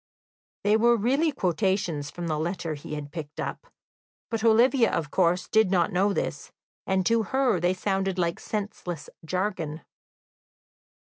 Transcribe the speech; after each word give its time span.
They 0.63 0.77
were 0.77 0.97
really 0.97 1.31
quotations 1.31 2.09
from 2.09 2.25
the 2.25 2.39
letter 2.39 2.73
he 2.73 2.95
had 2.95 3.11
picked 3.11 3.39
up, 3.39 3.67
but 4.31 4.43
Olivia, 4.43 4.89
of 4.89 5.11
course, 5.11 5.47
did 5.47 5.69
not 5.69 5.93
know 5.93 6.11
this, 6.11 6.51
and 6.87 7.05
to 7.05 7.21
her 7.21 7.59
they 7.59 7.75
sounded 7.75 8.17
like 8.17 8.39
senseless 8.39 9.11
jargon. 9.23 9.81